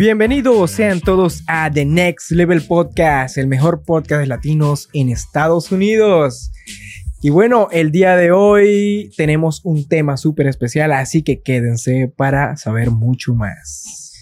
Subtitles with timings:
[0.00, 5.70] Bienvenidos sean todos a The Next Level Podcast, el mejor podcast de latinos en Estados
[5.72, 6.50] Unidos.
[7.20, 12.56] Y bueno, el día de hoy tenemos un tema súper especial, así que quédense para
[12.56, 14.14] saber mucho más.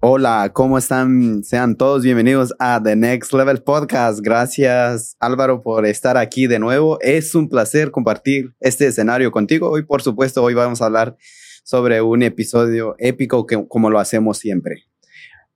[0.00, 1.44] Hola, ¿cómo están?
[1.44, 4.18] Sean todos bienvenidos a The Next Level Podcast.
[4.22, 6.98] Gracias Álvaro por estar aquí de nuevo.
[7.02, 9.70] Es un placer compartir este escenario contigo.
[9.70, 11.16] Hoy, por supuesto, hoy vamos a hablar
[11.62, 14.89] sobre un episodio épico que, como lo hacemos siempre.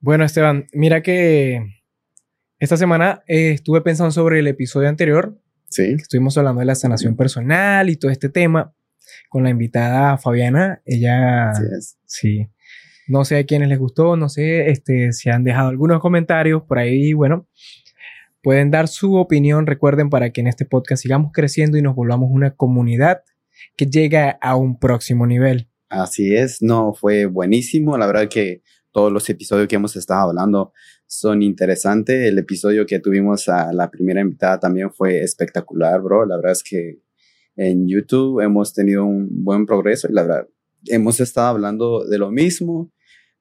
[0.04, 1.62] Bueno, Esteban, mira que
[2.58, 5.40] esta semana eh, estuve pensando sobre el episodio anterior.
[5.70, 5.96] Sí.
[5.98, 8.74] Estuvimos hablando de la sanación personal y todo este tema
[9.30, 10.82] con la invitada Fabiana.
[10.84, 11.48] Ella...
[11.48, 11.96] Así es.
[12.04, 12.48] Sí.
[13.08, 16.78] No sé a quiénes les gustó, no sé este, si han dejado algunos comentarios por
[16.78, 17.14] ahí.
[17.14, 17.48] Bueno,
[18.42, 19.66] pueden dar su opinión.
[19.66, 23.22] Recuerden para que en este podcast sigamos creciendo y nos volvamos una comunidad
[23.74, 25.70] que llega a un próximo nivel.
[25.88, 27.96] Así es, no, fue buenísimo.
[27.96, 28.60] La verdad que
[28.94, 30.72] todos los episodios que hemos estado hablando
[31.06, 32.28] son interesantes.
[32.28, 36.24] El episodio que tuvimos a la primera invitada también fue espectacular, bro.
[36.24, 37.00] La verdad es que
[37.56, 40.48] en YouTube hemos tenido un buen progreso y la verdad
[40.86, 42.92] hemos estado hablando de lo mismo,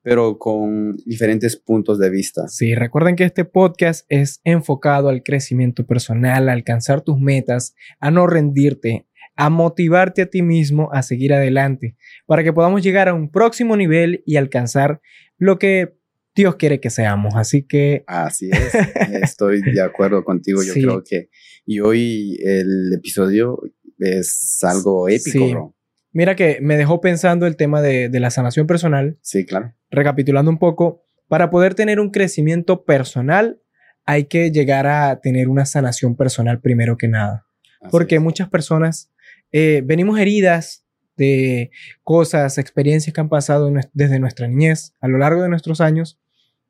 [0.02, 2.48] pero con diferentes puntos de vista.
[2.48, 8.10] Sí, recuerden que este podcast es enfocado al crecimiento personal, a alcanzar tus metas, a
[8.10, 11.96] no rendirte, a motivarte a ti mismo a seguir adelante,
[12.26, 15.02] para que podamos llegar a un próximo nivel y alcanzar
[15.38, 15.96] lo que
[16.36, 17.36] Dios quiere que seamos.
[17.36, 18.04] Así que...
[18.08, 18.74] Así es,
[19.22, 20.62] estoy de acuerdo contigo.
[20.64, 20.82] Yo Sí.
[20.82, 21.30] creo que...
[21.66, 23.60] Y hoy el episodio
[24.00, 25.52] es algo épico, Sí.
[25.52, 25.76] bro.
[26.12, 29.74] Mira que me dejó pensando el tema de, de la sanación personal, Sí, claro.
[29.90, 33.60] recapitulando un poco, para poder tener un crecimiento personal
[34.06, 37.48] hay que llegar a tener una sanación personal primero que nada.
[37.82, 38.22] Así Porque es.
[38.22, 39.13] muchas personas
[39.54, 41.72] eh, venimos heridas de
[42.04, 46.20] cosas, experiencias que han pasado desde nuestra niñez, a lo largo de nuestros años,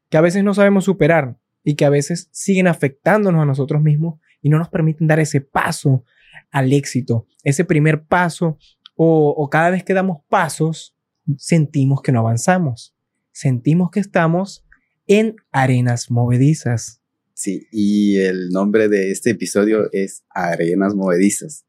[0.10, 4.20] que a veces no sabemos superar y que a veces siguen afectándonos a nosotros mismos
[4.42, 6.04] y no nos permiten dar ese paso
[6.52, 8.60] al éxito, ese primer paso
[8.96, 10.96] o cada vez que damos pasos,
[11.38, 12.96] sentimos que no avanzamos,
[13.32, 14.66] sentimos que estamos
[15.08, 17.02] en arenas movedizas.
[17.34, 21.66] Sí, y el nombre de este episodio es Arenas Movedizas.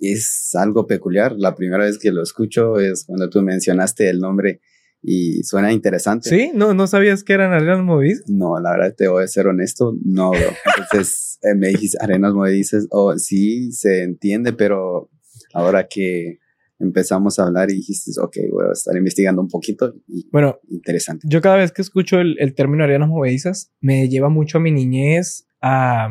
[0.00, 1.34] Es algo peculiar.
[1.36, 4.60] La primera vez que lo escucho es cuando tú mencionaste el nombre
[5.02, 6.28] y suena interesante.
[6.28, 6.50] ¿Sí?
[6.54, 8.28] ¿No, no sabías que eran arenas movedizas?
[8.28, 10.50] No, la verdad te voy a ser honesto, no, bro.
[10.78, 15.10] Entonces eh, me dijiste Arenas Movedizas, oh, sí, se entiende, pero
[15.52, 16.38] ahora que
[16.78, 21.26] empezamos a hablar y dijiste, ok, voy a estar investigando un poquito y Bueno, interesante.
[21.28, 24.72] Yo cada vez que escucho el, el término arenas movedizas, me lleva mucho a mi
[24.72, 26.08] niñez, a,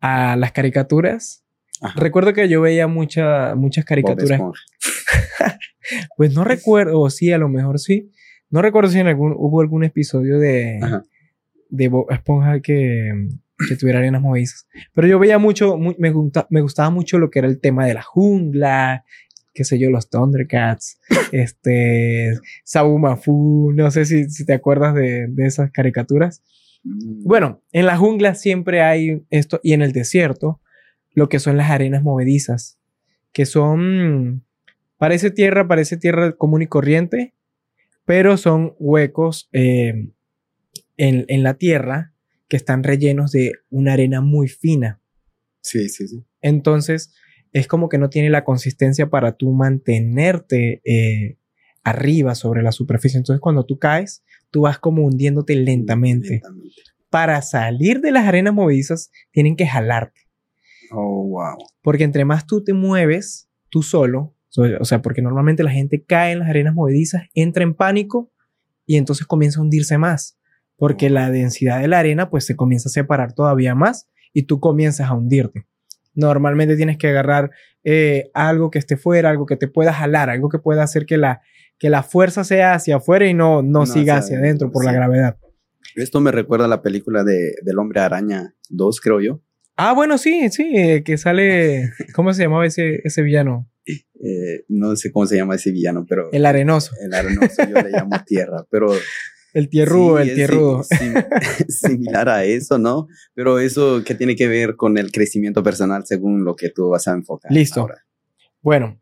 [0.00, 1.44] a las caricaturas.
[1.82, 1.98] Ajá.
[2.00, 4.40] Recuerdo que yo veía mucha, muchas caricaturas.
[6.16, 8.10] Pues no recuerdo, o sí, a lo mejor sí.
[8.50, 11.04] No recuerdo si en algún, hubo algún episodio de, Ajá.
[11.68, 13.10] de Bob Esponja que,
[13.68, 14.66] que tuviera arenas movedizas.
[14.94, 17.84] Pero yo veía mucho, mu- me, gusta- me gustaba mucho lo que era el tema
[17.86, 19.04] de la jungla,
[19.52, 21.00] qué sé yo, los Thundercats,
[21.32, 26.42] este, Sabu Mafu, no sé si, si te acuerdas de, de esas caricaturas.
[26.84, 30.60] Mm, Bueno, en la jungla siempre hay esto, y en el desierto,
[31.14, 32.78] lo que son las arenas movedizas,
[33.32, 34.44] que son,
[34.98, 37.34] parece tierra, parece tierra común y corriente,
[38.04, 40.10] pero son huecos eh,
[40.96, 42.12] en, en la tierra
[42.48, 45.00] que están rellenos de una arena muy fina.
[45.60, 46.24] Sí, sí, sí.
[46.40, 47.14] Entonces,
[47.52, 51.38] es como que no tiene la consistencia para tú mantenerte eh,
[51.84, 53.18] arriba sobre la superficie.
[53.18, 56.30] Entonces, cuando tú caes, tú vas como hundiéndote lentamente.
[56.30, 56.70] Lentamente.
[57.10, 60.21] Para salir de las arenas movedizas, tienen que jalarte.
[60.92, 61.56] Oh, wow.
[61.82, 66.04] Porque entre más tú te mueves, tú solo, so- o sea, porque normalmente la gente
[66.04, 68.30] cae en las arenas movedizas, entra en pánico
[68.86, 70.38] y entonces comienza a hundirse más.
[70.76, 74.58] Porque la densidad de la arena pues se comienza a separar todavía más y tú
[74.58, 75.66] comienzas a hundirte.
[76.14, 77.50] Normalmente tienes que agarrar
[77.84, 81.16] eh, algo que esté fuera, algo que te pueda jalar, algo que pueda hacer que
[81.16, 81.40] la,
[81.78, 84.84] que la fuerza sea hacia afuera y no, no, No siga hacia hacia adentro por
[84.84, 85.36] la gravedad.
[85.94, 89.40] Esto me recuerda a la película de, del Hombre Araña 2, creo yo.
[89.76, 93.68] Ah, bueno, sí, sí, eh, que sale, ¿cómo se llamaba ese, ese villano?
[93.86, 97.90] Eh, no sé cómo se llama ese villano, pero El arenoso, el arenoso yo le
[97.90, 98.92] llamo tierra, pero
[99.54, 100.82] el tierrudo, Sí, el tierrudo.
[100.84, 101.14] sim- sim-
[101.68, 103.08] similar a eso, ¿no?
[103.34, 107.08] Pero eso que tiene que ver con el crecimiento personal según lo que tú vas
[107.08, 107.50] a enfocar.
[107.50, 107.80] Listo.
[107.80, 108.04] ahora.
[108.60, 109.00] Bueno,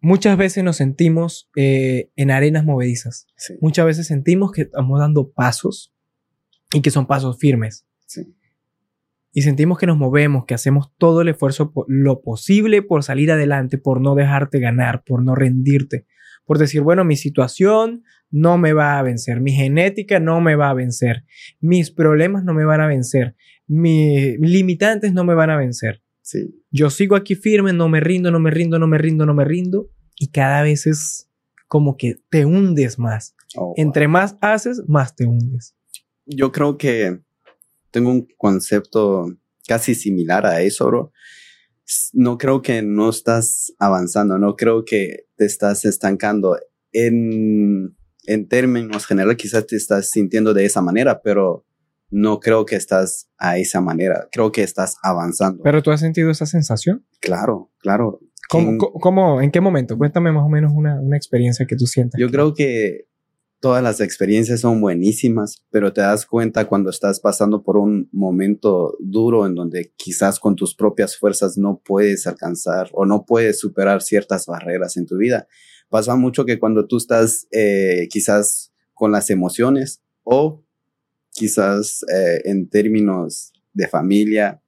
[0.00, 3.26] muchas veces nos sentimos eh, en arenas movedizas.
[3.36, 5.94] Sí, Muchas veces sentimos que estamos dando pasos
[6.74, 7.86] y que son pasos firmes.
[8.06, 8.34] sí.
[9.32, 13.78] Y sentimos que nos movemos, que hacemos todo el esfuerzo, lo posible por salir adelante,
[13.78, 16.06] por no dejarte ganar, por no rendirte,
[16.44, 20.70] por decir, bueno, mi situación no me va a vencer, mi genética no me va
[20.70, 21.24] a vencer,
[21.60, 23.34] mis problemas no me van a vencer,
[23.66, 26.02] mis limitantes no me van a vencer.
[26.20, 26.54] Sí.
[26.70, 29.44] Yo sigo aquí firme, no me rindo, no me rindo, no me rindo, no me
[29.44, 31.30] rindo, y cada vez es
[31.68, 33.34] como que te hundes más.
[33.56, 35.74] Oh, Entre más haces, más te hundes.
[36.26, 37.20] Yo creo que
[37.92, 39.26] tengo un concepto
[39.68, 41.12] casi similar a eso, bro.
[42.12, 46.58] No creo que no estás avanzando, no creo que te estás estancando.
[46.92, 47.96] En,
[48.26, 51.64] en términos generales, quizás te estás sintiendo de esa manera, pero
[52.10, 54.28] no creo que estás a esa manera.
[54.30, 55.62] Creo que estás avanzando.
[55.64, 57.04] Pero tú has sentido esa sensación?
[57.20, 58.20] claro, claro.
[58.50, 59.96] ¿Cómo, ¿Quién- co- cómo- en qué momento?
[59.96, 62.20] Cuéntame más o menos una, una experiencia que tú sientas.
[62.20, 63.06] Yo creo que
[63.62, 68.96] todas las experiencias son buenísimas, pero te das cuenta cuando estás pasando por un momento
[68.98, 74.02] duro en donde quizás con tus propias fuerzas no puedes alcanzar o no puedes superar
[74.02, 75.46] ciertas barreras en tu vida.
[75.88, 80.64] Pasa mucho que cuando tú estás eh, quizás con las emociones o
[81.30, 84.60] quizás eh, en términos de familia,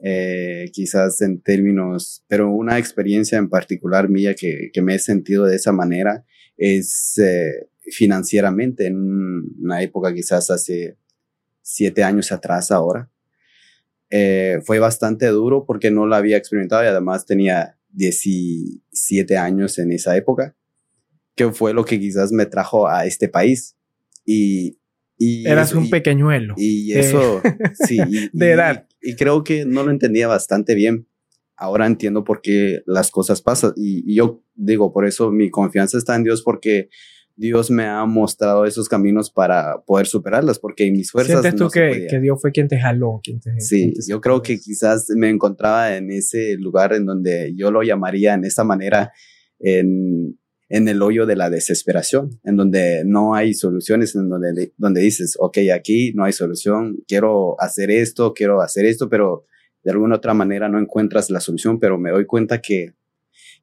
[0.00, 5.44] eh, quizás en términos, pero una experiencia en particular mía que, que me he sentido
[5.44, 6.24] de esa manera
[6.56, 8.96] es eh, financieramente en
[9.62, 10.96] una época quizás hace
[11.62, 13.10] siete años atrás ahora.
[14.10, 19.92] Eh, fue bastante duro porque no lo había experimentado y además tenía 17 años en
[19.92, 20.56] esa época,
[21.34, 23.76] que fue lo que quizás me trajo a este país.
[24.24, 24.78] Y,
[25.18, 26.54] y Eras eso- un y- pequeñuelo.
[26.56, 27.40] y eso,
[27.86, 27.98] sí.
[28.08, 28.86] y- de edad.
[29.02, 31.06] Y, creo que no lo entendía bastante bien.
[31.56, 33.72] Ahora entiendo por qué las cosas pasan.
[33.76, 36.90] Y yo digo, por eso mi confianza está en Dios, porque
[37.36, 41.64] Dios me ha mostrado esos caminos para poder superarlas, porque en mis fuerzas ¿Sientes tú
[41.64, 43.20] no que, que Dios fue quien te jaló?
[43.22, 47.04] Quien te, Sí, quien te yo creo que quizás me encontraba en ese lugar en
[47.04, 49.12] donde yo lo llamaría en esta manera,
[49.58, 50.38] en,
[50.68, 55.36] en el hoyo de la desesperación, en donde no hay soluciones, en donde, donde dices,
[55.38, 59.44] ok, aquí no hay solución, quiero hacer esto, quiero hacer esto, pero
[59.84, 62.94] de alguna otra manera no encuentras la solución, pero me doy cuenta que,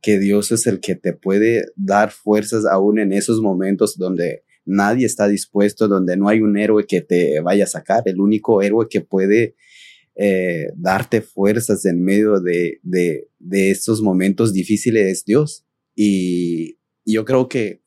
[0.04, 5.06] que Dios es el que te puede dar fuerzas aún en esos momentos donde nadie
[5.06, 8.88] está dispuesto, donde no hay un héroe que te vaya a sacar, el único héroe
[8.90, 9.56] que puede
[10.16, 15.66] eh, darte fuerzas en medio de, de, de estos momentos difíciles es Dios.
[15.96, 17.82] Y, yo creo que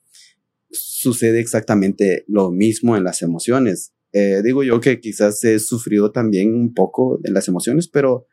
[0.70, 3.94] sucede exactamente lo mismo en las emociones.
[4.12, 8.26] Eh, digo yo que quizás he sufrido también un poco en las emociones, pero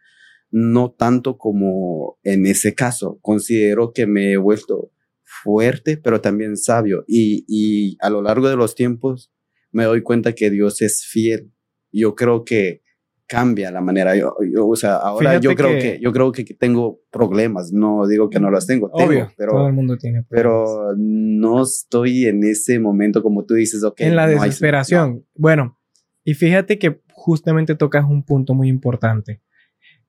[0.55, 3.17] no tanto como en ese caso.
[3.21, 4.91] Considero que me he vuelto
[5.23, 7.03] fuerte, pero también sabio.
[7.07, 9.31] Y, y a lo largo de los tiempos
[9.71, 11.51] me doy cuenta que Dios es fiel.
[11.91, 12.83] Yo creo que
[13.25, 14.15] cambia la manera.
[14.15, 17.71] Yo, yo, o sea, ahora Fíjate yo creo que- que, yo creo que tengo problemas.
[17.73, 20.21] No digo que no los tengo, tengo, Obvio, todo pero, el mundo tiene.
[20.23, 20.29] problemas.
[20.69, 24.01] pero no estoy en ese momento como tú dices, ok.
[24.01, 25.25] en la no hay- desesperación.
[25.33, 25.79] Bueno,
[26.23, 29.41] y fíjate que justamente tocas un punto muy importante.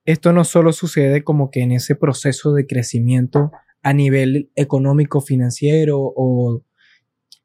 [0.05, 3.51] Esto no solo sucede como que en ese proceso de crecimiento
[3.83, 6.63] a nivel económico, financiero o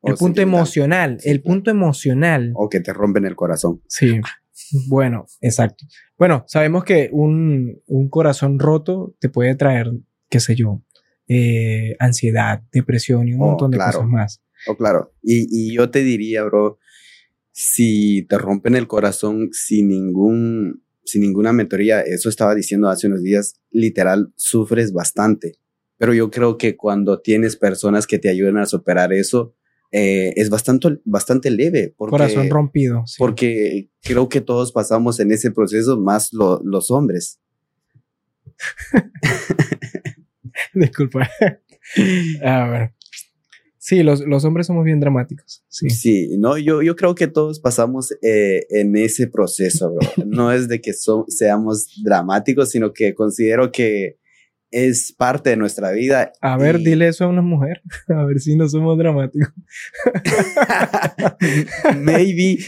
[0.04, 2.52] el O punto emocional, Sí, el punto emocional.
[2.56, 3.82] O que te rompen el corazón.
[3.88, 4.20] Sí,
[4.88, 5.86] bueno, exacto.
[6.18, 9.92] Bueno, sabemos que un, un corazón roto te puede traer,
[10.30, 10.82] qué sé yo,
[11.28, 14.00] eh, ansiedad, depresión y un Oh, montón de claro.
[14.00, 14.42] cosas más.
[14.68, 15.14] Oh, claro.
[15.22, 16.78] Y, y yo te diría, bro,
[17.52, 23.24] si te rompen el corazón sin ningún, sin ninguna mentoría, eso estaba diciendo hace unos
[23.24, 25.54] días, literal, sufres bastante.
[25.98, 29.56] Pero yo creo que cuando tienes personas que te ayudan a superar eso,
[29.92, 31.94] eh, es bastante, bastante leve.
[31.98, 33.04] Porque, Corazón rompido.
[33.08, 33.16] sí.
[33.18, 37.40] Porque creo que todos pasamos en ese proceso, más lo- los hombres.
[40.74, 41.30] Disculpa.
[42.44, 42.94] A ver.
[43.90, 45.64] Sí, los, los hombres somos bien dramáticos.
[45.68, 45.90] Sí.
[45.90, 50.08] Sí, no, yo, yo creo que todos pasamos eh, en ese proceso, bro.
[50.28, 54.20] No es de que so- seamos dramáticos, sino que considero que
[54.70, 56.32] es parte de nuestra vida.
[56.40, 57.82] A ver, y- dile eso a una mujer.
[58.10, 59.52] A ver si no somos dramáticos.
[61.98, 62.60] Maybe,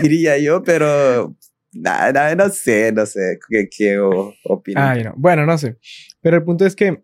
[0.00, 1.36] diría yo, pero
[1.72, 4.88] nada, no sé, no sé qué, qué o- opinan.
[4.96, 5.14] Ay, no.
[5.16, 5.76] Bueno, no sé.
[6.20, 7.02] Pero el punto es que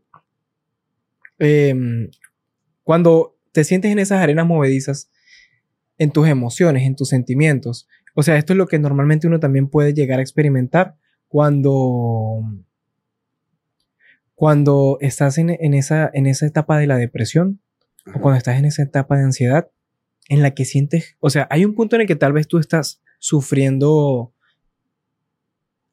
[1.40, 2.08] em,
[2.84, 5.11] cuando te sientes en esas arenas movedizas,
[5.99, 7.88] en tus emociones, en tus sentimientos,
[8.19, 10.97] o sea, esto es lo que normalmente uno también puede llegar a experimentar
[11.28, 12.40] cuando,
[14.35, 17.61] cuando estás en, en esa, en esa etapa de la depresión
[18.12, 19.71] o cuando estás en esa etapa de ansiedad
[20.28, 22.59] en la que sientes, o sea, hay un punto en el que tal vez tú
[22.59, 24.35] estás sufriendo,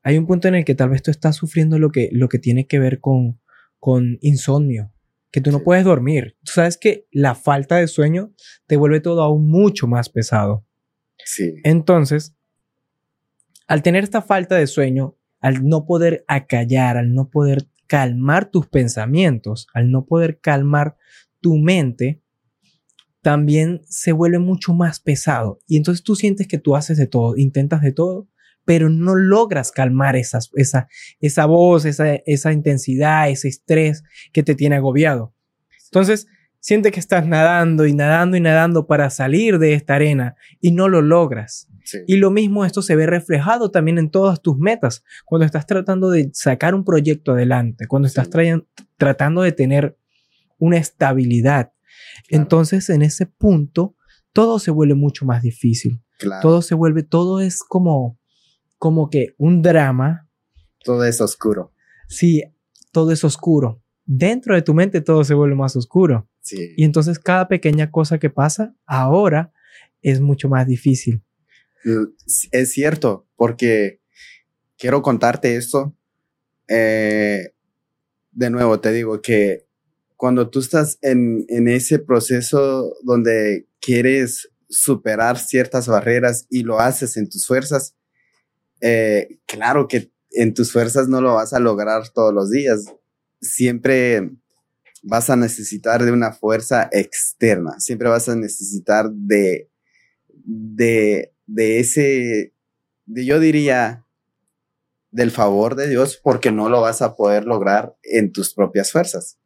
[0.01, 2.39] hay un punto en el que tal vez tú estás sufriendo lo que, lo que
[2.39, 3.39] tiene que ver con,
[3.79, 4.91] con insomnio,
[5.35, 6.37] que tú no puedes dormir.
[6.45, 8.33] Tú sabes que la falta de sueño
[8.67, 10.65] te vuelve todo aún mucho más pesado.
[11.25, 11.55] Sí.
[11.65, 12.37] Entonces,
[13.67, 18.67] al tener esta falta de sueño, al no poder acallar, al no poder calmar tus
[18.67, 20.95] pensamientos, al no poder calmar
[21.41, 22.21] tu mente,
[23.21, 25.59] también se vuelve mucho más pesado.
[25.67, 28.29] Y entonces tú sientes que tú haces de todo, intentas de todo,
[28.65, 30.39] pero no logras calmar esa,
[31.19, 34.03] esa voz, esa, esa intensidad, ese estrés
[34.33, 35.33] que te tiene agobiado.
[35.85, 36.27] Entonces,
[36.59, 40.89] siente que estás nadando y nadando y nadando para salir de esta arena y no
[40.89, 41.69] lo logras.
[42.07, 45.03] Y lo mismo esto se ve reflejado también en todas tus metas.
[45.25, 48.29] Cuando estás tratando de sacar un proyecto adelante, cuando estás
[48.97, 49.97] tratando de tener
[50.57, 51.73] una estabilidad.
[52.29, 53.95] Entonces, en ese punto,
[54.33, 56.01] todo se vuelve mucho más difícil.
[56.41, 58.17] Todo se vuelve, todo es como,
[58.85, 60.29] como que un drama.
[60.83, 61.73] Todo es oscuro.
[62.07, 62.43] Sí,
[62.91, 63.81] todo es oscuro.
[64.05, 66.29] Dentro de tu mente todo se vuelve más oscuro.
[66.41, 66.75] Sí.
[66.77, 69.51] Y entonces cada pequeña cosa que pasa ahora
[70.03, 71.23] es mucho más difícil.
[72.51, 74.01] Es cierto, porque
[74.77, 75.97] quiero contarte esto.
[76.67, 77.55] Eh,
[78.33, 79.65] de nuevo, te digo que
[80.15, 87.17] cuando tú estás en, en ese proceso donde quieres superar ciertas barreras y lo haces
[87.17, 87.95] en tus fuerzas,
[88.81, 92.85] eh, claro que en tus fuerzas no lo vas a lograr todos los días.
[93.41, 94.31] Siempre
[95.03, 99.69] vas a necesitar de una fuerza externa, siempre vas a necesitar de,
[100.43, 102.53] de, de ese,
[103.05, 104.05] de yo diría,
[105.11, 109.37] del favor de Dios, porque no lo vas a poder lograr en tus propias fuerzas.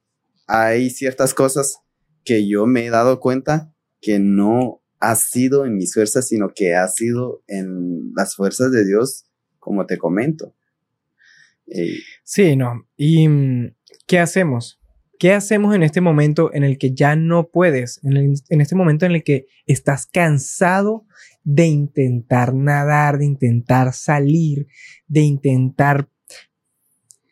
[0.47, 1.79] Hay ciertas cosas
[2.23, 3.71] que yo me he dado cuenta
[4.01, 8.85] que no ha sido en mis fuerzas, sino que ha sido en las fuerzas de
[8.85, 9.25] Dios,
[9.59, 10.55] como te comento.
[12.23, 12.87] Sí, no.
[12.97, 13.75] ¿Y mm,
[14.07, 14.79] qué hacemos?
[15.19, 17.99] ¿Qué hacemos en este momento en el que ya no puedes?
[18.03, 21.05] En, en este momento en el que estás cansado
[21.43, 24.67] de intentar nadar, de intentar salir,
[25.07, 26.09] de intentar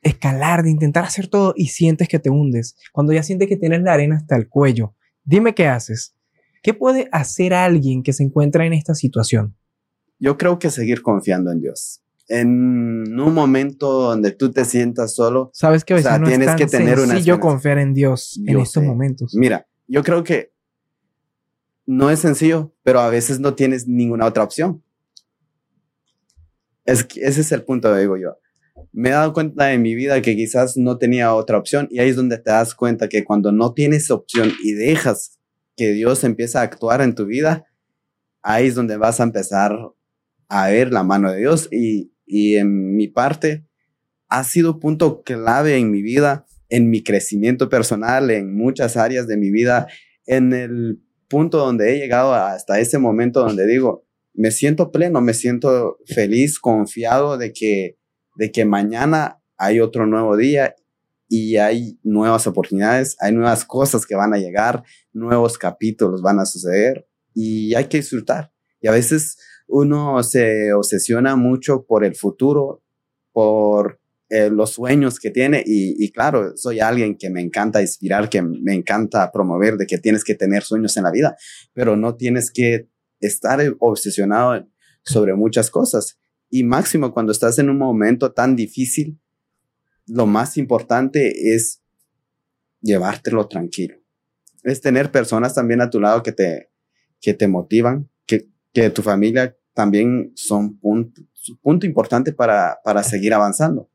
[0.02, 2.76] escalar, de intentar hacer todo y sientes que te hundes.
[2.92, 6.17] Cuando ya sientes que tienes la arena hasta el cuello, dime qué haces.
[6.62, 9.56] ¿Qué puede hacer alguien que se encuentra en esta situación?
[10.20, 12.02] Yo creo que seguir confiando en Dios.
[12.28, 16.56] En un momento donde tú te sientas solo, sabes que a veces no tienes es
[16.56, 19.34] que tener sencillo confiar en Dios en estos momentos.
[19.34, 20.52] Mira, yo creo que
[21.86, 24.84] no es sencillo, pero a veces no tienes ninguna otra opción.
[26.84, 28.38] Es, ese es el punto, digo yo.
[28.92, 32.10] Me he dado cuenta en mi vida que quizás no tenía otra opción y ahí
[32.10, 35.37] es donde te das cuenta que cuando no tienes opción y dejas
[35.78, 37.66] que Dios empieza a actuar en tu vida,
[38.42, 39.78] ahí es donde vas a empezar
[40.50, 41.70] a ver la mano de Dios.
[41.72, 43.66] Y, y en mi parte,
[44.28, 49.38] ha sido punto clave en mi vida, en mi crecimiento personal, en muchas áreas de
[49.38, 49.88] mi vida,
[50.26, 55.34] en el punto donde he llegado hasta ese momento donde digo, me siento pleno, me
[55.34, 57.98] siento feliz, confiado de que,
[58.36, 60.76] de que mañana hay otro nuevo día
[61.28, 66.46] y hay nuevas oportunidades, hay nuevas cosas que van a llegar, nuevos capítulos van a
[66.46, 68.52] suceder y hay que disfrutar.
[68.82, 72.84] Y a veces uno se obsesiona mucho por el futuro,
[73.34, 78.30] por eh, los sueños que tiene y, y, claro, soy alguien que me encanta inspirar,
[78.30, 81.38] que me encanta promover de que tienes que tener sueños en la vida,
[81.74, 84.68] pero no tienes que estar obsesionado
[85.04, 86.18] sobre muchas cosas.
[86.50, 89.20] Y máximo cuando estás en un momento tan difícil,
[90.08, 91.82] lo más importante es
[92.82, 93.98] llevártelo tranquilo.
[94.64, 96.70] Es tener personas también a tu lado que te,
[97.22, 101.22] que te motivan, que, que tu familia también son punto,
[101.62, 103.90] punto importante para, para seguir avanzando.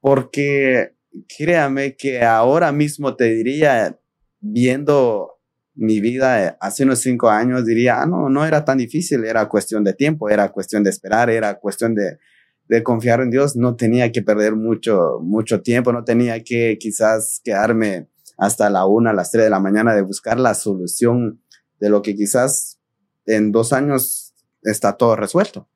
[0.00, 0.94] Porque
[1.36, 3.98] créame que ahora mismo te diría,
[4.40, 5.38] viendo
[5.74, 9.82] mi vida hace unos cinco años, diría, ah, no, no era tan difícil, era cuestión
[9.84, 12.18] de tiempo, era cuestión de esperar, era cuestión de,
[12.68, 17.40] de confiar en Dios, no tenía que perder mucho, mucho tiempo, no tenía que quizás
[17.44, 21.42] quedarme hasta la una, las tres de la mañana de buscar la solución
[21.78, 22.80] de lo que quizás
[23.26, 25.68] en dos años está todo resuelto.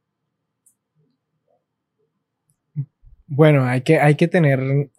[3.26, 4.90] Bueno, hay que, hay que tener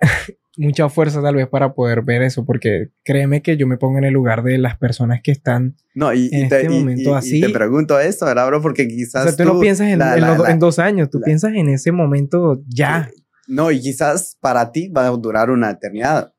[0.59, 4.03] mucha fuerza tal vez para poder ver eso, porque créeme que yo me pongo en
[4.03, 7.37] el lugar de las personas que están no, y, en este momento así.
[7.37, 8.61] Y te pregunto esto, ¿verdad, bro?
[8.61, 9.25] Porque quizás.
[9.25, 13.09] O sea, tú, no piensas en, dos años, tú piensas en ese momento ya.
[13.47, 16.33] No, y quizás para ti va a durar una eternidad.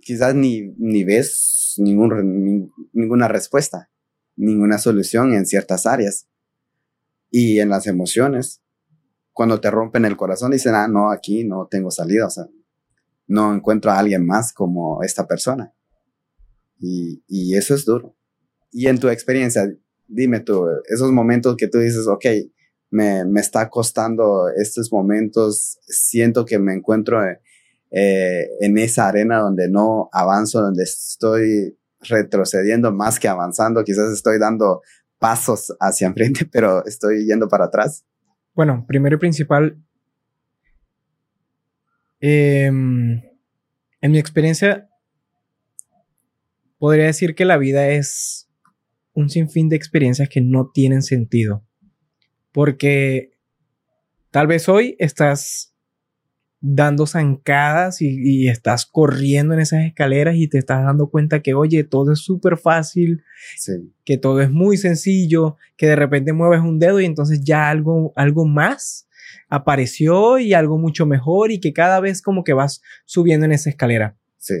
[0.00, 3.90] Quizás ni, ni ves ningún, ninguna respuesta,
[4.34, 6.26] ninguna solución en ciertas áreas.
[7.30, 8.60] Y en las emociones,
[9.32, 12.46] cuando te rompen el corazón, dicen, ah, no, aquí no tengo salida, o sea,
[13.26, 15.72] no encuentro a alguien más como esta persona.
[16.78, 18.14] Y, eso es duro.
[18.70, 19.66] Y en tu experiencia,
[20.06, 22.26] dime tú, esos momentos que tú dices, ok,
[22.90, 27.18] me, me está costando estos momentos, siento que me encuentro
[27.90, 34.38] eh, en esa arena donde no avanzo, donde estoy retrocediendo más que avanzando, quizás estoy
[34.38, 34.82] dando
[35.18, 38.04] pasos hacia enfrente, pero estoy yendo para atrás.
[38.54, 39.82] Bueno, primero y principal,
[42.28, 43.22] em,
[44.00, 44.88] en mi experiencia,
[46.78, 48.48] podría decir que la vida es
[49.12, 51.64] un sinfín de experiencias que no tienen sentido.
[52.50, 53.30] Porque
[54.32, 55.72] tal vez hoy estás
[56.60, 61.84] dando zancadas y, estás corriendo en esas escaleras y te estás dando cuenta que, oye,
[61.84, 63.22] todo es súper fácil,
[64.04, 68.12] que todo es muy sencillo, que de repente mueves un dedo y entonces ya algo,
[68.16, 69.05] algo más
[69.48, 73.70] apareció y algo mucho mejor y que cada vez como que vas subiendo en esa
[73.70, 74.16] escalera.
[74.36, 74.54] Sí.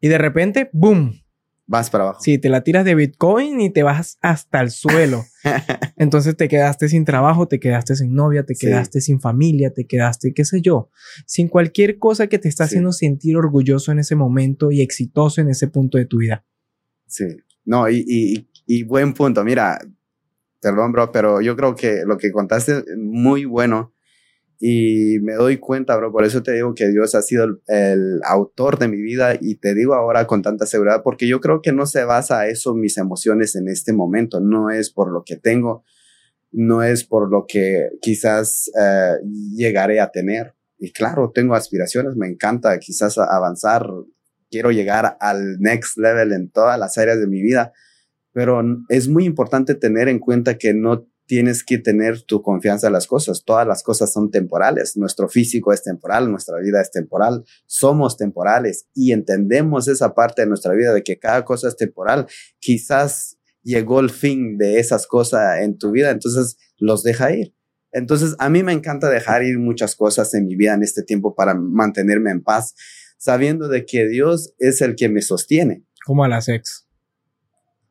[0.00, 1.22] Y de repente, ¡boom!
[1.70, 2.20] Vas para abajo.
[2.22, 5.26] Sí, te la tiras de Bitcoin y te vas hasta el suelo.
[5.96, 10.32] Entonces te quedaste sin trabajo, te quedaste sin novia, te quedaste sin familia, te quedaste,
[10.32, 10.88] qué sé yo,
[11.26, 15.50] sin cualquier cosa que te está haciendo sentir orgulloso en ese momento y exitoso en
[15.50, 16.46] ese punto de tu vida.
[17.06, 17.26] Sí,
[17.66, 19.44] no, y, y, y buen punto.
[19.44, 19.78] Mira,
[20.62, 23.92] perdón, bro, pero yo creo que lo que contaste es muy bueno
[24.60, 28.78] y me doy cuenta, bro, por eso te digo que Dios ha sido el, autor
[28.78, 31.86] de mi vida y te digo ahora con tanta seguridad, porque yo creo que no
[31.86, 35.84] se basa eso mis emociones en este momento, no es por lo que tengo,
[36.50, 39.14] no es por lo que quizás eh,
[39.54, 40.54] llegaré a tener.
[40.78, 43.86] Y claro, tengo aspiraciones, me encanta quizás avanzar,
[44.50, 47.72] quiero llegar al next level en todas las áreas de mi vida,
[48.32, 52.94] pero es muy importante tener en cuenta que no tienes que tener tu confianza en
[52.94, 53.44] las cosas.
[53.44, 54.96] Todas las cosas son temporales.
[54.96, 60.48] Nuestro físico es temporal, nuestra vida es temporal, somos temporales y entendemos esa parte de
[60.48, 62.26] nuestra vida de que cada cosa es temporal.
[62.58, 67.54] Quizás llegó el fin de esas cosas en tu vida, entonces los deja ir.
[67.92, 71.34] Entonces, a mí me encanta dejar ir muchas cosas en mi vida en este tiempo
[71.34, 72.74] para mantenerme en paz,
[73.18, 75.84] sabiendo de que Dios es el que me sostiene.
[76.06, 76.86] Como a las ex.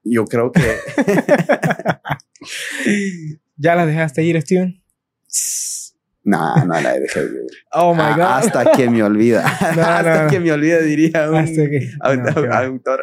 [0.04, 0.62] Yo creo que
[3.56, 4.82] ¿Ya la dejaste ir, Steven?
[6.24, 7.48] No, no la dejé ir.
[7.72, 8.22] Oh my God.
[8.22, 9.46] Hasta que me olvida.
[9.48, 13.02] hasta que me olvida, diría un autor.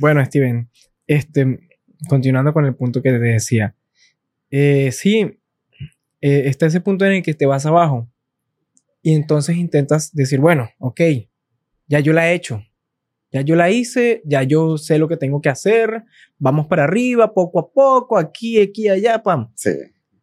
[0.00, 0.68] bueno, Steven,
[1.06, 1.60] este,
[2.08, 3.74] continuando con el punto que te decía.
[4.50, 5.40] Eh, sí,
[6.20, 8.08] eh, está ese punto en el que te vas abajo.
[9.02, 11.00] Y entonces intentas decir, bueno, ok,
[11.88, 12.62] ya yo la he hecho.
[13.32, 16.04] Ya yo la hice, ya yo sé lo que tengo que hacer,
[16.38, 19.50] vamos para arriba, poco a poco, aquí, aquí, allá, pam.
[19.54, 19.70] Sí.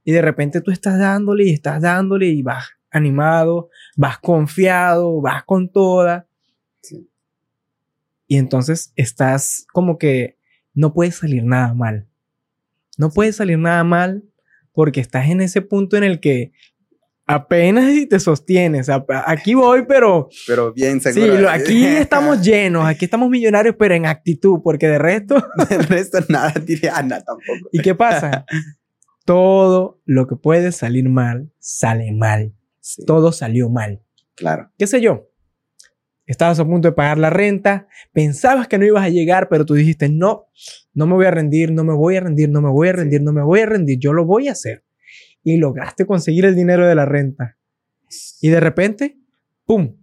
[0.03, 5.43] Y de repente tú estás dándole y estás dándole y vas animado, vas confiado, vas
[5.43, 6.27] con toda.
[6.81, 7.09] Sí.
[8.27, 10.37] Y entonces estás como que
[10.73, 12.07] no puede salir nada mal.
[12.97, 14.23] No puede salir nada mal
[14.71, 16.51] porque estás en ese punto en el que
[17.29, 18.89] apenas y te sostienes.
[18.89, 20.29] Aquí voy, pero...
[20.47, 21.37] Pero bien seguro.
[21.37, 25.35] Sí, aquí estamos llenos, aquí estamos millonarios, pero en actitud, porque de resto...
[25.69, 27.69] de resto nada, diría nada tampoco.
[27.71, 28.45] ¿Y qué pasa?
[29.25, 32.55] Todo lo que puede salir mal, sale mal.
[33.05, 34.01] Todo salió mal.
[34.33, 34.71] Claro.
[34.79, 35.27] ¿Qué sé yo?
[36.25, 39.75] Estabas a punto de pagar la renta, pensabas que no ibas a llegar, pero tú
[39.75, 40.47] dijiste, no,
[40.95, 43.21] no me voy a rendir, no me voy a rendir, no me voy a rendir,
[43.21, 44.83] no me voy a rendir, yo lo voy a hacer
[45.43, 47.57] y lograste conseguir el dinero de la renta.
[48.41, 49.19] Y de repente,
[49.65, 49.95] ¡pum!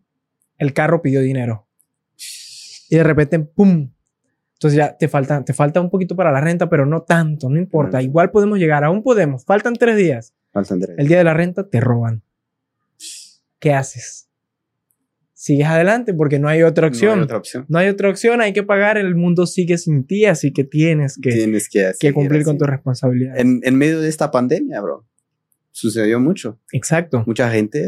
[0.58, 1.68] El carro pidió dinero.
[2.88, 3.90] Y de repente, ¡pum!
[4.54, 7.58] Entonces ya te falta, te falta un poquito para la renta, pero no tanto, no
[7.58, 8.00] importa.
[8.00, 9.44] Igual podemos llegar, aún podemos.
[9.44, 10.34] Faltan tres días.
[10.52, 10.96] Faltan tres.
[10.98, 12.22] El día de la renta te roban.
[13.58, 14.28] ¿Qué haces?
[15.34, 17.18] Sigues adelante porque no hay otra opción.
[17.18, 17.66] No hay otra opción.
[17.68, 21.18] No hay otra opción, hay que pagar, el mundo sigue sin ti, así que tienes
[21.20, 23.38] que, tienes que, que cumplir con tus responsabilidades.
[23.42, 25.04] En, en medio de esta pandemia, bro
[25.76, 26.58] sucedió mucho.
[26.72, 27.22] Exacto.
[27.26, 27.82] Mucha gente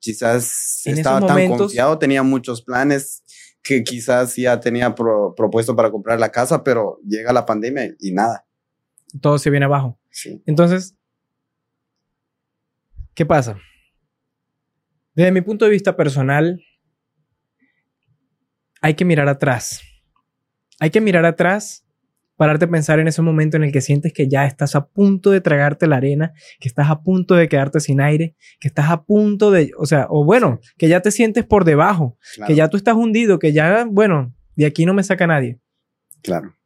[0.00, 3.22] quizás estaba tan confiado, tenía muchos planes
[3.62, 8.44] que quizás ya tenía propuesto para comprar la casa, pero llega la pandemia y nada.
[9.20, 9.96] Todo se viene abajo.
[10.10, 10.42] Sí.
[10.44, 10.96] Entonces,
[13.14, 13.56] ¿qué pasa?
[15.14, 16.60] Desde mi punto de vista personal,
[18.80, 19.82] hay que mirar atrás.
[20.80, 21.86] Hay que mirar atrás
[22.40, 25.30] pararte a pensar en ese momento en el que sientes que ya estás a punto
[25.30, 29.02] de tragarte la arena, que estás a punto de quedarte sin aire, que estás a
[29.02, 32.78] punto de, o sea, o bueno, que ya te sientes por debajo, que ya tú
[32.78, 35.60] estás hundido, que ya, bueno, de aquí no me saca nadie.
[36.22, 36.56] Claro.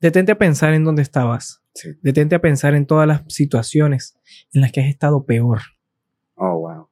[0.00, 1.62] Detente a pensar en dónde estabas.
[2.02, 4.18] Detente a pensar en todas las situaciones
[4.52, 5.60] en las que has estado peor.
[6.34, 6.88] Oh, wow.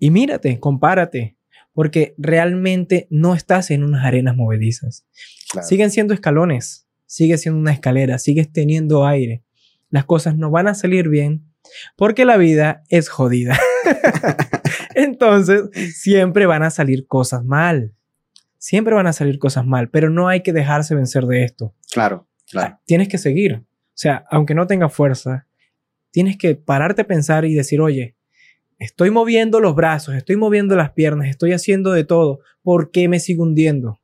[0.00, 1.36] Y mírate, compárate.
[1.74, 5.04] Porque realmente no estás en unas arenas movedizas.
[5.50, 5.66] Claro.
[5.66, 9.44] Siguen siendo escalones, sigue siendo una escalera, sigues teniendo aire.
[9.90, 11.44] Las cosas no van a salir bien
[11.96, 13.58] porque la vida es jodida.
[14.94, 15.62] Entonces,
[15.94, 17.92] siempre van a salir cosas mal.
[18.58, 21.74] Siempre van a salir cosas mal, pero no hay que dejarse vencer de esto.
[21.92, 22.80] Claro, claro.
[22.86, 23.56] Tienes que seguir.
[23.56, 25.46] O sea, aunque no tenga fuerza,
[26.10, 28.13] tienes que pararte a pensar y decir, oye,
[28.84, 32.40] estoy moviendo los brazos, estoy moviendo las piernas, estoy haciendo de todo.
[32.62, 34.00] ¿Por qué me sigo hundiendo?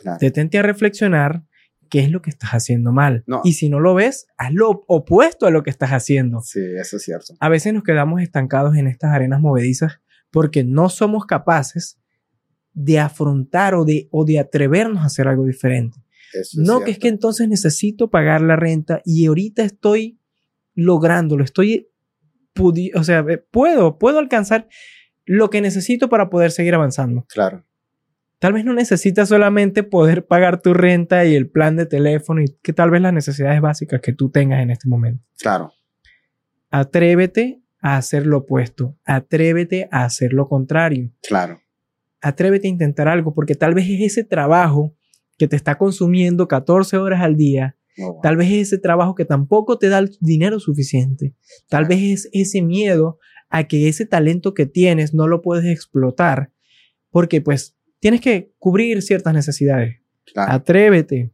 [0.00, 0.18] claro.
[0.20, 1.42] Detente a reflexionar
[1.88, 3.24] qué es lo que estás haciendo mal.
[3.26, 3.40] No.
[3.44, 6.40] Y si no lo ves, haz lo opuesto a lo que estás haciendo.
[6.40, 7.34] Sí, eso es cierto.
[7.40, 11.98] A veces nos quedamos estancados en estas arenas movedizas porque no somos capaces
[12.72, 15.98] de afrontar o de, o de atrevernos a hacer algo diferente.
[16.34, 20.18] Eso No, que es que entonces necesito pagar la renta y ahorita estoy
[20.74, 21.88] lográndolo, estoy,
[22.94, 24.68] o sea, puedo, puedo alcanzar
[25.24, 27.24] lo que necesito para poder seguir avanzando.
[27.28, 27.64] Claro,
[28.38, 32.54] Tal vez no necesitas solamente poder pagar tu renta y el plan de teléfono y
[32.62, 35.24] que tal vez las necesidades básicas que tú tengas en este momento.
[35.38, 35.72] claro.
[36.68, 41.60] Atrévete a hacer lo opuesto, atrévete a hacer lo contrario, Claro,
[42.20, 44.94] atrévete a intentar algo porque tal vez es ese trabajo
[45.38, 48.20] que te está consumiendo 14 horas al día Bueno.
[48.22, 51.34] Tal vez es ese trabajo que tampoco te da el dinero suficiente.
[51.68, 56.50] Tal vez es ese miedo a que ese talento que tienes no lo puedes explotar
[57.10, 59.96] porque pues tienes que cubrir ciertas necesidades.
[60.32, 61.32] Claro, Atrévete.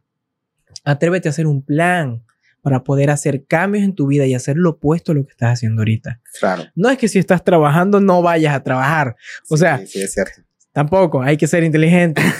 [0.85, 2.23] Atrévete a hacer un plan
[2.61, 5.51] para poder hacer cambios en tu vida y hacer lo opuesto a lo que estás
[5.51, 6.21] haciendo ahorita.
[6.39, 6.63] claro.
[6.75, 9.17] No es que si estás trabajando no vayas a trabar.
[9.49, 10.41] O sea, Sí, sí, es cierto.
[10.73, 11.21] Tampoco.
[11.21, 12.21] Hay que ser inteligente.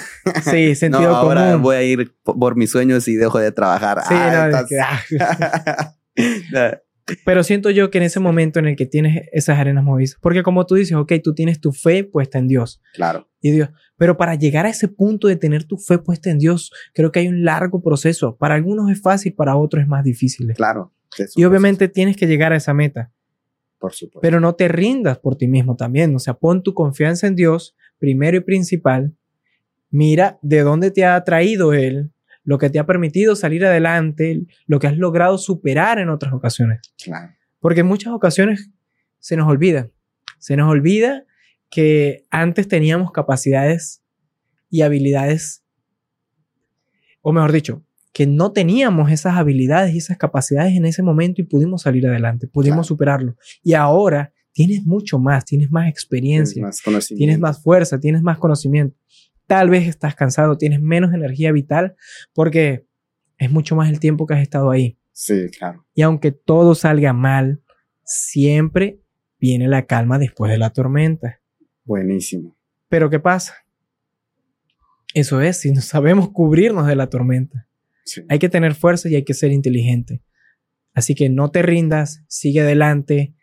[0.45, 1.63] Sí, sentido no, ahora común.
[1.63, 3.99] voy a ir po- por mis sueños y dejo de trabajar.
[4.07, 5.83] Sí, Ah, no, es estás- ah.
[7.25, 10.41] Pero siento yo que en ese momento en el que tienes esas arenas movidas, porque
[10.41, 14.15] como tú dices, ok, tú tienes tu fe puesta en Dios claro, y Dios, pero
[14.15, 17.27] para llegar a ese punto de tener tu fe puesta en Dios, creo que hay
[17.27, 18.37] un largo proceso.
[18.37, 20.53] Para algunos es fácil, para otros es más difícil.
[20.55, 20.93] claro.
[21.35, 23.11] Y obviamente tienes que llegar a esa meta,
[23.77, 24.19] proceso, Por supuesto.
[24.21, 26.15] pero no te rindas por ti mismo también.
[26.15, 29.15] O sea, pon tu confianza en Dios, primero y principal.
[29.89, 32.11] Mira de dónde te ha traído Él,
[32.43, 36.81] lo que te ha permitido salir adelante, lo que has logrado superar en otras ocasiones.
[37.01, 38.69] Claro, Porque en muchas ocasiones
[39.19, 39.89] se nos olvida.
[40.37, 41.23] Se nos olvida
[41.71, 44.03] que antes teníamos capacidades
[44.69, 45.63] y habilidades,
[47.21, 51.45] o mejor dicho, que no teníamos esas habilidades y esas capacidades en ese momento y
[51.45, 52.83] pudimos salir adelante, pudimos Claro.
[52.83, 53.35] superarlo.
[53.63, 57.19] Y ahora tienes mucho más, tienes más tienes experiencia, más conocimiento.
[57.19, 58.97] tienes más fuerza, tienes más conocimiento.
[59.47, 61.95] Tal vez estás cansado, tienes menos energía vital
[62.33, 62.85] porque
[63.37, 64.97] es mucho más el tiempo que has estado ahí.
[65.11, 65.85] Sí, claro.
[65.93, 67.61] Y aunque todo salga mal,
[68.03, 69.01] siempre
[69.39, 71.41] viene la calma después de la tormenta.
[71.83, 72.55] Buenísimo.
[72.87, 73.55] Pero ¿qué pasa?
[75.13, 77.67] Eso es, si no sabemos cubrirnos de la tormenta.
[78.05, 78.21] Sí.
[78.29, 80.21] Hay que tener fuerza y hay que ser inteligente.
[80.93, 83.33] Así que no te rindas, sigue adelante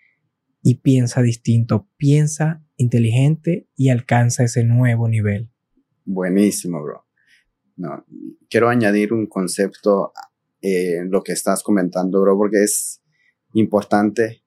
[0.62, 1.88] y piensa distinto.
[1.96, 5.50] Piensa inteligente y alcanza ese nuevo nivel.
[6.04, 7.06] Buenísimo, bro.
[7.76, 8.04] No,
[8.48, 10.12] quiero añadir un concepto
[10.60, 13.02] eh, en lo que estás comentando, bro, porque es
[13.54, 14.42] importante.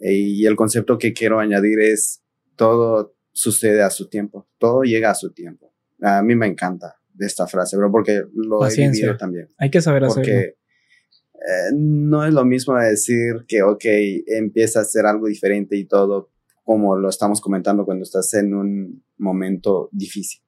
[0.00, 2.22] Eh, y el concepto que quiero añadir es
[2.56, 5.72] todo sucede a su tiempo, todo llega a su tiempo.
[6.00, 9.04] A mí me encanta esta frase, bro, porque lo he Paciencia.
[9.06, 9.48] vivido también.
[9.58, 10.22] Hay que saber hacerlo.
[10.24, 10.56] Porque
[11.36, 13.84] eh, no es lo mismo decir que, ok,
[14.26, 16.30] empieza a hacer algo diferente y todo,
[16.64, 20.42] como lo estamos comentando cuando estás en un momento difícil.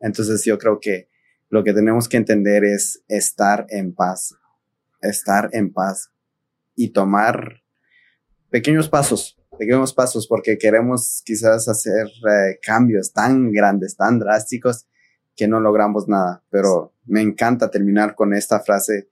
[0.00, 1.08] Entonces yo creo que
[1.48, 4.34] lo que tenemos que entender es estar en paz,
[5.00, 6.10] estar en paz
[6.74, 7.62] y tomar
[8.50, 14.86] pequeños pasos, pequeños pasos, porque queremos quizás hacer eh, cambios tan grandes, tan drásticos,
[15.36, 16.42] que no logramos nada.
[16.50, 19.08] Pero me encanta terminar con esta frase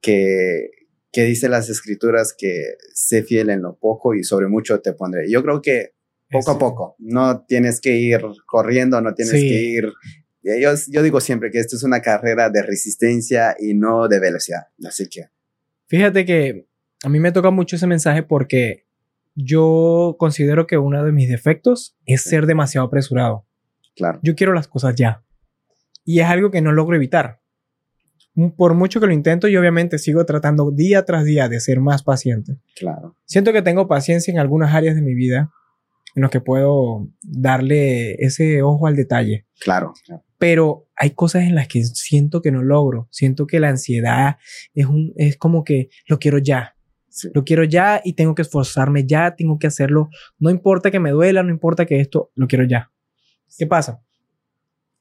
[0.00, 0.70] que,
[1.12, 2.62] que dice las escrituras que
[2.94, 5.30] sé fiel en lo poco y sobre mucho te pondré.
[5.30, 5.92] Yo creo que
[6.30, 9.48] poco a poco, no tienes que ir corriendo, no tienes Sí.
[9.48, 9.92] que ir...
[10.42, 14.68] Yo, yo digo siempre que esto es una carrera de resistencia y no de velocidad.
[14.86, 15.26] Así que,
[15.86, 16.66] Fíjate que
[17.02, 18.86] a mí me toca mucho ese mensaje porque
[19.34, 23.44] yo considero que uno de mis defectos es ser demasiado apresurado.
[23.96, 25.24] claro, Yo quiero las cosas ya.
[26.04, 27.39] Y es algo que no logro evitar.
[28.56, 32.02] Por mucho que lo intento, yo obviamente sigo tratando día tras día de ser más
[32.02, 32.58] paciente.
[32.76, 35.50] claro, Siento que tengo paciencia en algunas áreas de mi vida
[36.14, 39.46] en las que puedo darle ese ojo al detalle.
[39.60, 40.24] claro, claro.
[40.38, 43.08] Pero hay cosas en las que siento que no logro.
[43.10, 44.38] Siento que la ansiedad
[44.72, 46.76] es, un, es como que lo quiero ya.
[47.10, 50.08] Sí, Lo quiero ya y tengo que esforzarme ya, tengo que hacerlo.
[50.38, 52.90] No importa que me duela, no importa que esto, lo quiero ya.
[53.58, 54.02] ¿Qué pasa?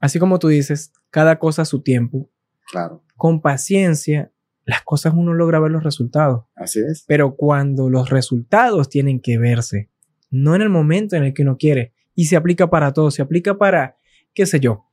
[0.02, 2.30] Así como tú dices, cada cosa a su tiempo.
[2.70, 3.04] Claro.
[3.16, 4.32] Con paciencia,
[4.66, 6.46] las cosas uno logra ver los resultados.
[6.56, 7.04] Así es.
[7.08, 9.90] Pero cuando los resultados tienen que verse,
[10.30, 13.22] no en el momento en el que uno quiere, y se aplica para todo, se
[13.22, 13.98] aplica para,
[14.34, 14.86] qué sé yo,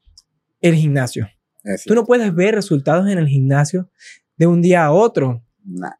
[0.60, 1.28] el gimnasio.
[1.84, 3.90] Tú no puedes ver resultados en el gimnasio
[4.36, 5.44] de un día a otro.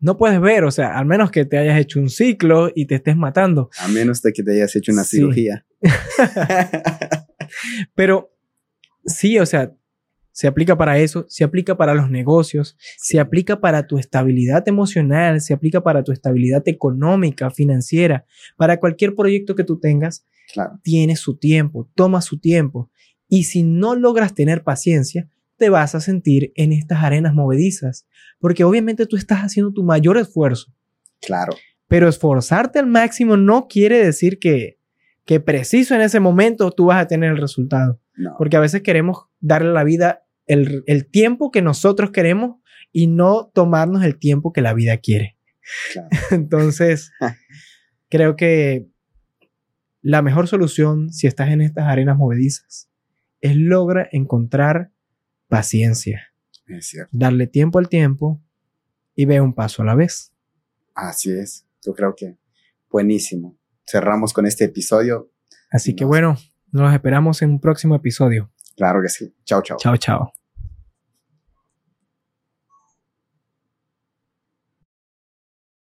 [0.01, 2.95] No puedes ver, o sea, al menos que te hayas hecho un ciclo y te
[2.95, 3.69] estés matando.
[3.81, 5.67] A menos de que te hayas hecho una cirugía.
[7.97, 8.33] Pero
[9.05, 9.75] sí, o sea,
[10.37, 15.40] se aplica para eso, se aplica para los negocios, se aplica para tu estabilidad emocional,
[15.40, 20.27] se aplica para tu estabilidad económica, financiera, para cualquier proyecto que tú tengas.
[20.83, 22.90] Tiene su tiempo, toma su tiempo.
[23.31, 28.07] Y si no logras tener paciencia, te vas a sentir en estas arenas movedizas,
[28.38, 30.70] porque obviamente tú estás haciendo tu mayor esfuerzo.
[31.22, 31.55] Claro.
[31.88, 34.79] Pero esforzarte al máximo no quiere decir que,
[35.25, 37.99] que preciso en ese momento tú vas a tener el resultado.
[38.37, 42.61] Porque a veces queremos darle la vida el, el, tiempo que nosotros queremos
[42.93, 45.37] y no tomarnos el tiempo que la vida quiere.
[45.93, 46.09] Claro.
[46.31, 47.13] Entonces,
[48.09, 48.89] creo que
[50.03, 52.89] la mejor solución si estás en estas arenas movedizas
[53.41, 54.93] es logra encontrar
[55.49, 56.33] paciencia.
[56.67, 57.11] Es cierto.
[57.13, 58.43] Darle tiempo al tiempo
[59.15, 60.33] y ve un paso a la vez.
[60.95, 61.67] Así es.
[61.85, 62.37] Yo creo que
[62.91, 63.59] buenísimo.
[63.87, 65.31] Cerramos con este episodio.
[65.71, 66.37] Así que bueno,
[66.73, 68.53] nos esperamos en un próximo episodio.
[68.77, 69.33] Claro que sí.
[69.45, 69.79] Chao, chao.
[69.79, 70.33] Chao, chao.